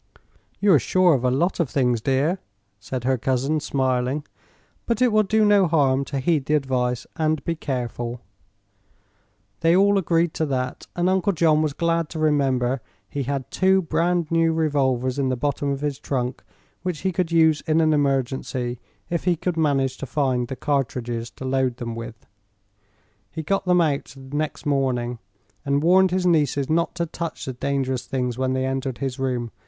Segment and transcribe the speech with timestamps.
[0.59, 2.39] "You are sure of a lot of things, dear,"
[2.79, 4.25] said her cousin, smiling.
[4.87, 8.19] "But it will do no harm to heed the advice, and be careful."
[9.59, 13.83] They all agreed to that, and Uncle John was glad to remember he had two
[13.83, 16.43] brand new revolvers in the bottom of his trunk,
[16.81, 18.79] which he could use in an emergency
[19.11, 22.25] if he could manage to find the cartridges to load them with.
[23.29, 25.19] He got them out next morning,
[25.63, 29.51] and warned his nieces not to touch the dangerous things when they entered his room.